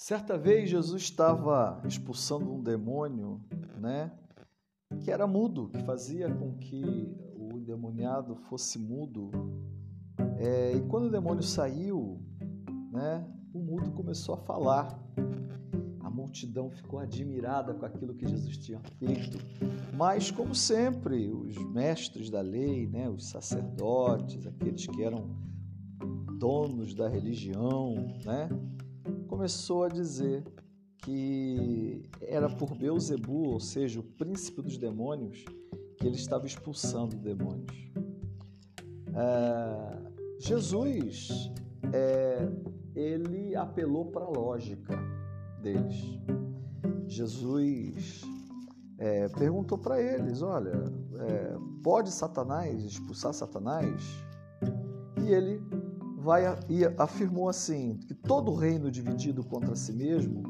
[0.00, 3.40] Certa vez Jesus estava expulsando um demônio,
[3.80, 4.12] né,
[5.00, 9.28] que era mudo, que fazia com que o endemoniado fosse mudo.
[10.38, 12.22] É, e quando o demônio saiu,
[12.92, 14.96] né, o mudo começou a falar.
[15.98, 19.36] A multidão ficou admirada com aquilo que Jesus tinha feito.
[19.96, 25.36] Mas, como sempre, os mestres da lei, né, os sacerdotes, aqueles que eram
[26.38, 28.48] donos da religião, né,
[29.28, 30.42] começou a dizer
[31.04, 35.44] que era por Beuzebu, ou seja, o príncipe dos demônios,
[35.96, 37.92] que ele estava expulsando demônios.
[39.14, 39.98] É,
[40.38, 41.52] Jesus,
[41.92, 42.48] é,
[42.94, 44.96] ele apelou para a lógica
[45.62, 46.18] deles.
[47.06, 48.22] Jesus
[48.98, 50.72] é, perguntou para eles: Olha,
[51.20, 54.02] é, pode Satanás expulsar Satanás?
[55.24, 55.60] E ele
[56.18, 60.42] vai e afirmou assim que todo reino dividido contra si mesmo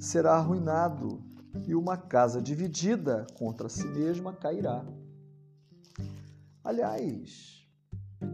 [0.00, 1.22] será arruinado
[1.64, 4.84] e uma casa dividida contra si mesma cairá.
[6.64, 7.64] Aliás,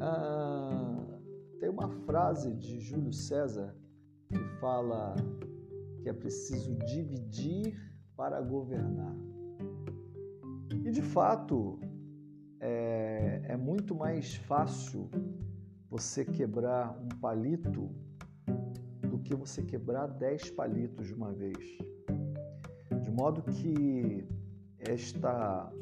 [0.00, 1.20] ah,
[1.61, 3.77] tem uma frase de Júlio César
[4.27, 5.15] que fala
[6.00, 7.78] que é preciso dividir
[8.17, 9.15] para governar.
[10.87, 11.78] E de fato,
[12.59, 15.11] é, é muito mais fácil
[15.91, 17.91] você quebrar um palito
[19.20, 21.58] que você quebrar dez palitos de uma vez.
[23.02, 24.26] De modo que
[24.78, 25.72] esta,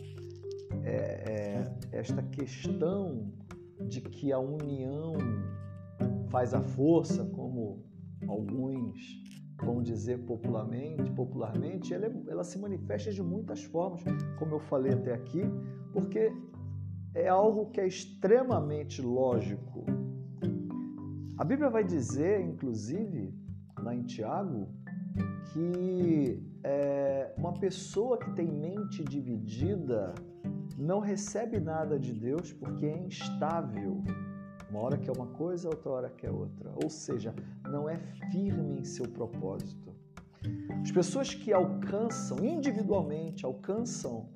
[0.84, 3.32] é, é, esta questão
[3.80, 5.14] de que a união
[6.28, 7.84] faz a força, como
[8.26, 8.98] alguns
[9.62, 14.02] vão dizer popularmente, popularmente ela, é, ela se manifesta de muitas formas,
[14.38, 15.42] como eu falei até aqui,
[15.92, 16.32] porque
[17.14, 19.84] é algo que é extremamente lógico.
[21.38, 23.32] A Bíblia vai dizer, inclusive,
[23.78, 24.68] lá em Tiago,
[25.52, 30.12] que é, uma pessoa que tem mente dividida
[30.76, 34.02] não recebe nada de Deus porque é instável.
[34.68, 36.72] Uma hora que é uma coisa, outra hora que é outra.
[36.82, 37.32] Ou seja,
[37.70, 37.96] não é
[38.32, 39.94] firme em seu propósito.
[40.82, 44.28] As pessoas que alcançam individualmente, alcançam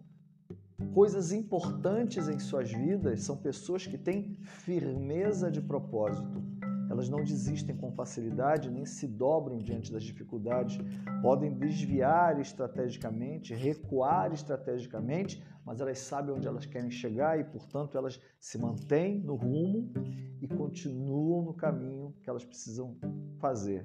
[0.94, 6.61] coisas importantes em suas vidas, são pessoas que têm firmeza de propósito.
[7.02, 10.78] Elas não desistem com facilidade, nem se dobram diante das dificuldades.
[11.20, 18.20] Podem desviar estrategicamente, recuar estrategicamente, mas elas sabem onde elas querem chegar e, portanto, elas
[18.38, 19.92] se mantêm no rumo
[20.40, 22.96] e continuam no caminho que elas precisam
[23.40, 23.82] fazer.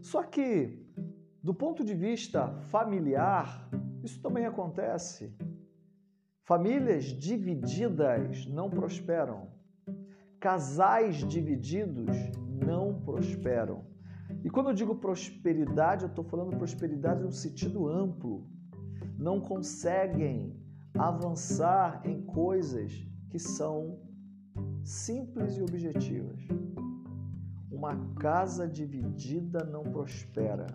[0.00, 0.86] Só que,
[1.42, 3.68] do ponto de vista familiar,
[4.04, 5.34] isso também acontece.
[6.44, 9.58] Famílias divididas não prosperam.
[10.40, 12.16] Casais divididos
[12.48, 13.84] não prosperam.
[14.42, 18.48] E quando eu digo prosperidade, eu estou falando prosperidade no sentido amplo.
[19.18, 20.56] Não conseguem
[20.94, 22.90] avançar em coisas
[23.28, 23.98] que são
[24.82, 26.40] simples e objetivas.
[27.70, 30.68] Uma casa dividida não prospera.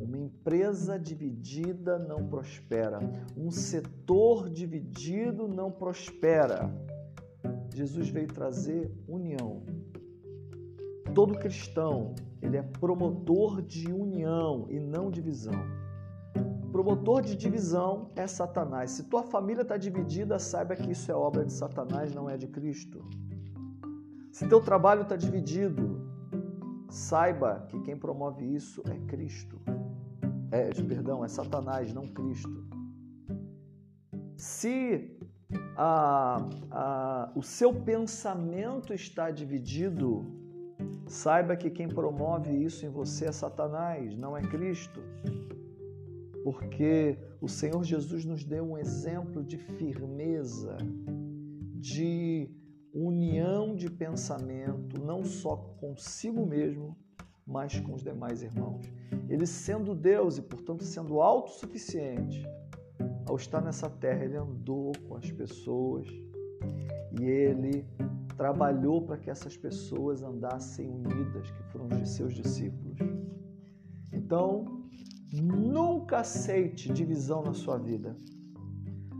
[0.00, 2.98] Uma empresa dividida não prospera.
[3.36, 6.74] Um setor dividido não prospera.
[7.74, 9.62] Jesus veio trazer união.
[11.14, 15.54] Todo cristão, ele é promotor de união e não divisão.
[16.70, 18.92] Promotor de divisão é Satanás.
[18.92, 22.46] Se tua família está dividida, saiba que isso é obra de Satanás, não é de
[22.46, 23.04] Cristo.
[24.30, 26.02] Se teu trabalho está dividido,
[26.92, 29.58] Saiba que quem promove isso é Cristo.
[30.50, 32.66] É, perdão, é Satanás, não Cristo.
[34.36, 35.11] Se
[35.76, 40.26] a, a, o seu pensamento está dividido,
[41.06, 45.00] saiba que quem promove isso em você é Satanás, não é Cristo.
[46.44, 50.76] Porque o Senhor Jesus nos deu um exemplo de firmeza,
[51.76, 52.50] de
[52.92, 56.96] união de pensamento, não só consigo mesmo,
[57.46, 58.92] mas com os demais irmãos.
[59.28, 62.46] Ele sendo Deus e, portanto, sendo autossuficiente,
[63.28, 66.06] ao estar nessa terra, ele andou com as pessoas
[67.20, 67.84] e ele
[68.36, 72.98] trabalhou para que essas pessoas andassem unidas, que foram os seus discípulos.
[74.12, 74.64] Então,
[75.32, 78.16] nunca aceite divisão na sua vida.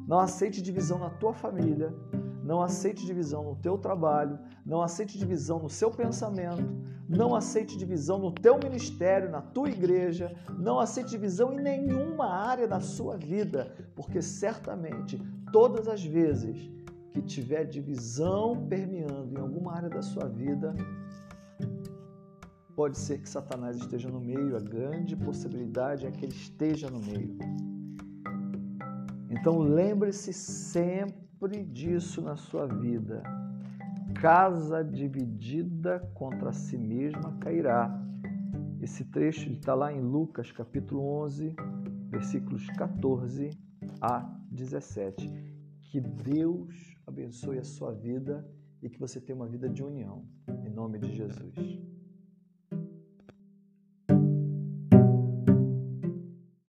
[0.07, 1.95] Não aceite divisão na tua família,
[2.43, 6.65] não aceite divisão no teu trabalho, não aceite divisão no seu pensamento,
[7.09, 12.67] não aceite divisão no teu ministério, na tua igreja, não aceite divisão em nenhuma área
[12.67, 15.21] da sua vida, porque certamente
[15.53, 16.71] todas as vezes
[17.13, 20.75] que tiver divisão permeando em alguma área da sua vida,
[22.75, 26.99] pode ser que Satanás esteja no meio, a grande possibilidade é que ele esteja no
[26.99, 27.37] meio.
[29.31, 33.23] Então lembre-se sempre disso na sua vida.
[34.21, 37.91] Casa dividida contra si mesma cairá.
[38.81, 41.55] Esse trecho está lá em Lucas capítulo 11,
[42.11, 43.51] versículos 14
[44.01, 45.33] a 17.
[45.81, 48.47] Que Deus abençoe a sua vida
[48.81, 50.25] e que você tenha uma vida de união.
[50.65, 51.92] Em nome de Jesus.